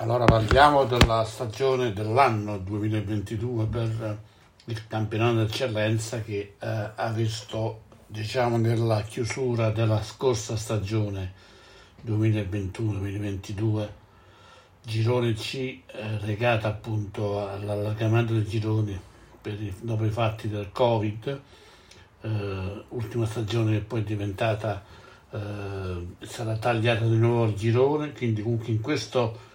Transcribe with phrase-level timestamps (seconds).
[0.00, 4.18] Allora parliamo della stagione dell'anno 2022 per
[4.66, 11.32] il campionato d'eccellenza che eh, ha visto diciamo nella chiusura della scorsa stagione
[12.06, 13.88] 2021-2022
[14.84, 15.80] girone C eh,
[16.20, 18.96] legata appunto all'allargamento dei gironi
[19.42, 21.40] i, dopo i fatti del Covid
[22.20, 24.80] eh, ultima stagione che poi è diventata
[25.32, 29.47] eh, sarà tagliata di nuovo il girone quindi comunque in questo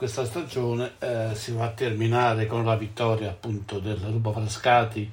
[0.00, 5.12] questa stagione eh, si va a terminare con la vittoria appunto del Rubo Frascati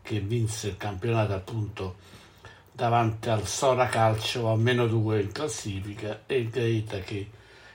[0.00, 1.96] che vinse il campionato appunto
[2.72, 7.28] davanti al Sora Calcio a meno due in classifica e il Gaeta che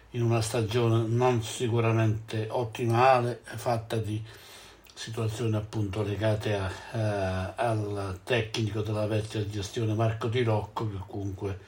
[0.09, 4.19] in una stagione non sicuramente ottimale fatta di
[4.95, 11.59] situazioni appunto legate a, eh, al tecnico della vecchia gestione Marco Di Rocco che comunque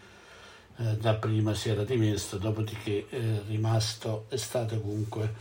[0.80, 5.34] eh, da prima si era dimesso, dopodiché eh, rimasto, è stato comunque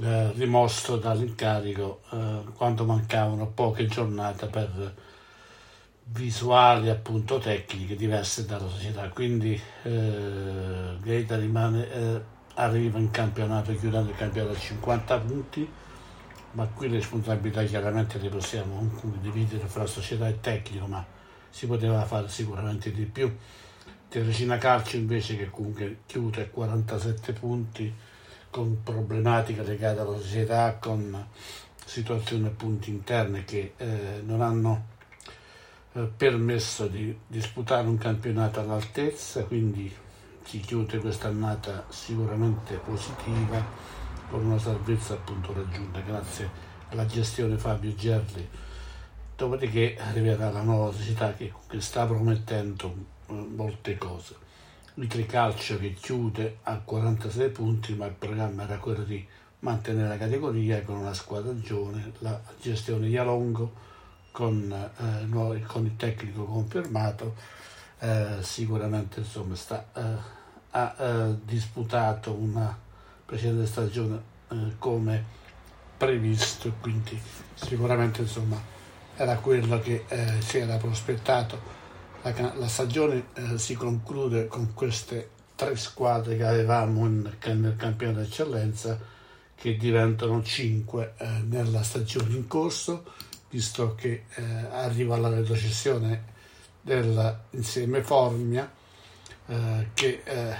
[0.00, 4.94] eh, rimosso dall'incarico eh, quando mancavano poche giornate per
[6.10, 9.08] visuali appunto tecniche diverse dalla società.
[9.08, 12.20] Quindi eh, Gaeta rimane, eh,
[12.54, 15.68] arriva in campionato chiudendo il campionato a 50 punti
[16.52, 21.04] ma qui le responsabilità chiaramente le possiamo dividere fra società e tecnico, ma
[21.50, 23.32] si poteva fare sicuramente di più.
[24.08, 27.92] Teresina Calcio invece che comunque chiude a 47 punti
[28.48, 31.26] con problematiche legate alla società, con
[31.84, 34.86] situazioni appunto interne che eh, non hanno
[35.92, 39.94] eh, permesso di disputare un campionato all'altezza, quindi
[40.42, 43.62] si chiude quest'annata sicuramente positiva
[44.30, 46.48] con una salvezza appunto raggiunta grazie
[46.88, 48.48] alla gestione Fabio Gerli.
[49.36, 54.46] Dopodiché arriverà la nuova società che, che sta promettendo molte cose.
[54.94, 59.24] Il calcio che chiude a 46 punti, ma il programma era quello di
[59.60, 63.86] mantenere la categoria con una squadra giovane, la gestione di Alongo
[64.32, 67.34] con, eh, con il tecnico confermato,
[68.00, 70.02] eh, sicuramente insomma, sta, eh,
[70.70, 72.76] ha eh, disputato una
[73.24, 75.24] precedente stagione eh, come
[75.96, 77.20] previsto, quindi
[77.54, 78.60] sicuramente insomma,
[79.16, 81.60] era quello che eh, si era prospettato
[82.36, 88.20] la, la stagione eh, si conclude con queste tre squadre che avevamo in, nel campionato
[88.20, 88.98] d'eccellenza
[89.54, 93.04] che diventano cinque eh, nella stagione in corso,
[93.50, 96.36] visto che eh, arriva la retrocessione
[96.80, 98.70] dell'insieme Formia
[99.46, 100.54] eh, che eh,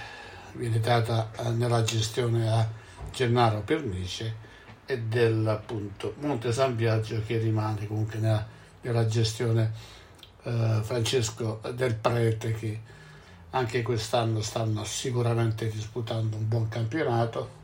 [0.55, 2.69] viene data eh, nella gestione a
[3.13, 4.47] Gennaro Pernice
[4.85, 8.47] e del appunto Monte San Biagio che rimane comunque nella,
[8.81, 9.73] nella gestione
[10.49, 12.81] eh, Francesco Del Prete che
[13.51, 17.57] anche quest'anno stanno sicuramente disputando un buon campionato.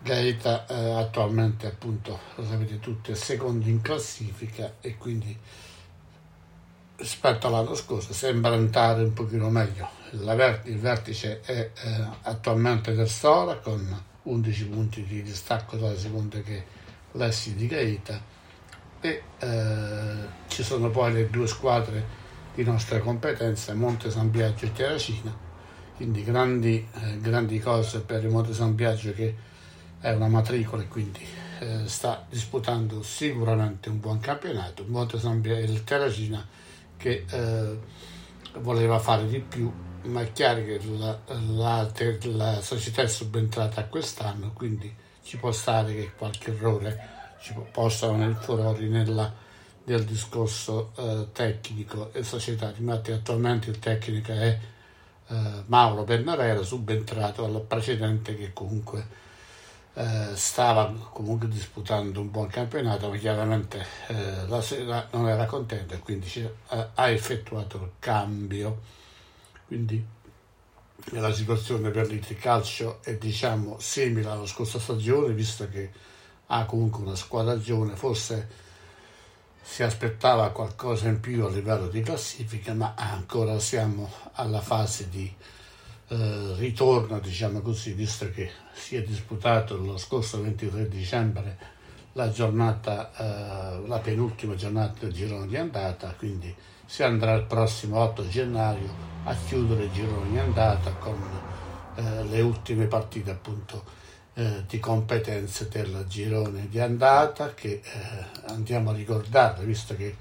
[0.00, 5.36] Gaeta eh, attualmente appunto, lo sapete tutti, è secondo in classifica e quindi
[6.96, 9.88] rispetto all'anno scorso sembra andare un pochino meglio.
[10.10, 16.64] il vertice è eh, attualmente del Sora con 11 punti di distacco dalla seconda che
[17.12, 18.33] Lessi di Gaeta
[19.04, 22.22] e eh, ci sono poi le due squadre
[22.54, 25.36] di nostra competenza, Monte San Biagio e Terracina,
[25.94, 29.34] quindi grandi, eh, grandi cose per il Monte San Biagio che
[30.00, 31.20] è una matricola e quindi
[31.58, 36.46] eh, sta disputando sicuramente un buon campionato, Monte San Biagio e Terracina
[36.96, 37.78] che eh,
[38.60, 39.70] voleva fare di più,
[40.04, 41.18] ma è chiaro che la,
[41.50, 41.90] la,
[42.22, 44.90] la società è subentrata quest'anno, quindi
[45.22, 47.13] ci può stare che qualche errore
[47.44, 49.30] ci possano venire fuori nella,
[49.84, 52.72] nel discorso eh, tecnico e società.
[52.74, 54.58] Infatti attualmente il tecnico è
[55.28, 59.06] eh, Mauro Bernarera, subentrato al precedente che comunque
[59.92, 65.92] eh, stava comunque disputando un buon campionato, ma chiaramente eh, la sera non era contento
[65.92, 68.80] e quindi ha effettuato il cambio.
[69.66, 70.02] Quindi
[71.10, 76.12] la situazione per l'Itri Calcio è diciamo simile alla scorsa stagione, visto che
[76.46, 78.62] ha comunque una squadra giovane, forse
[79.62, 85.32] si aspettava qualcosa in più a livello di classifica, ma ancora siamo alla fase di
[86.08, 91.72] eh, ritorno, diciamo così, visto che si è disputato lo scorso 23 dicembre
[92.14, 96.54] la giornata, eh, la penultima giornata del girone di andata, quindi
[96.86, 101.18] si andrà il prossimo 8 gennaio a chiudere il girone di andata con
[101.96, 103.82] eh, le ultime partite appunto
[104.34, 107.82] eh, di competenze del girone di andata che eh,
[108.46, 110.16] andiamo a ricordare visto che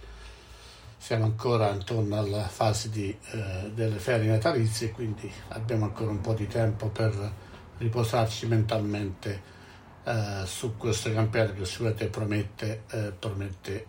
[0.97, 6.33] siamo ancora intorno alla fase di, eh, delle ferie natalizie quindi abbiamo ancora un po'
[6.33, 7.31] di tempo per
[7.79, 9.51] riposarci mentalmente
[10.05, 13.87] eh, su questo campionato che sicuramente promette, eh, promette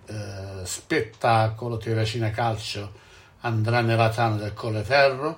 [0.65, 1.77] spettacolo.
[1.77, 2.93] Terracina Calcio
[3.41, 5.37] andrà nella tana del Colleferro,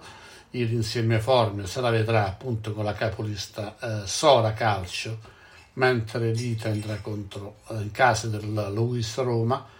[0.59, 5.19] il insieme forme se la vedrà appunto con la capolista eh, Sora Calcio,
[5.75, 9.75] mentre l'Ita andrà contro, eh, in casa del Luis Roma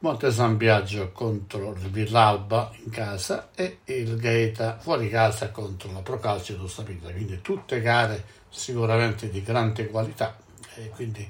[0.00, 6.02] Monte San Biagio contro il Villalba in casa e il Gaeta fuori casa contro la
[6.02, 10.36] Procalcio di Ostapita, quindi tutte gare sicuramente di grande qualità
[10.76, 11.28] e quindi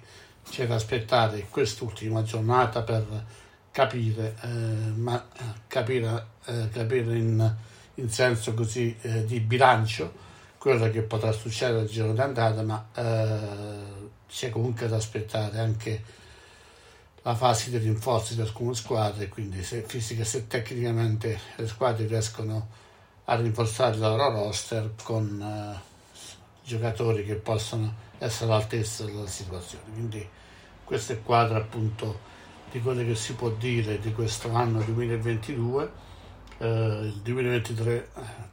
[0.50, 3.06] c'è da aspettare quest'ultima giornata per
[3.71, 5.26] capire, eh, ma
[5.67, 7.56] capire, eh, capire in,
[8.00, 10.27] in, senso così eh, di bilancio
[10.59, 16.03] quello che potrà succedere al giro d'andata, ma eh, c'è comunque da aspettare anche
[17.23, 22.69] la fase di rinforzi di alcune squadre, quindi se fisica se tecnicamente le squadre riescono
[23.25, 25.81] a rinforzare la loro roster con eh,
[26.65, 29.85] giocatori che possono essere all'altezza della situazione.
[29.93, 30.27] Quindi
[30.85, 32.21] questo è il quadro appunto
[32.71, 36.06] di quello che si può dire di questo anno 2022.
[36.60, 38.08] Eh, il 2023 eh,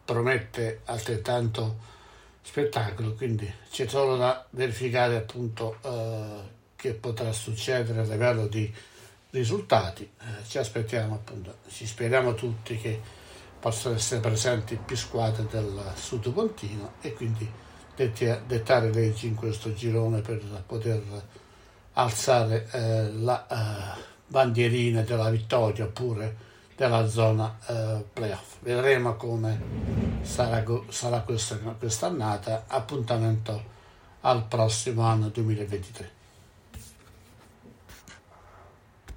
[0.06, 1.94] promette altrettanto
[2.42, 8.72] spettacolo, quindi c'è solo da verificare appunto eh, che potrà succedere a livello di
[9.32, 10.04] risultati.
[10.04, 13.02] Eh, ci aspettiamo appunto, ci speriamo tutti che
[13.60, 17.50] possano essere presenti più squadre del Sud Pontino e quindi
[17.96, 21.02] dettare leggi in questo girone per poter
[21.94, 28.58] alzare eh, la eh, bandierina della vittoria oppure della zona eh, playoff.
[28.60, 29.62] Vedremo come
[30.22, 32.66] sarà, sarà questa, quest'annata.
[32.68, 33.74] Appuntamento
[34.22, 36.12] al prossimo anno 2023.